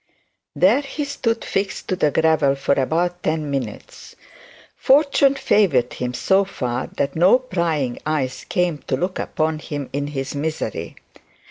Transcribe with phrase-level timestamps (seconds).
[0.55, 4.15] There he stood fixed to the gravel for about ten minutes.
[4.75, 10.07] Fortune favoured him so far that no prying eyes came to look upon him in
[10.07, 10.95] his misery.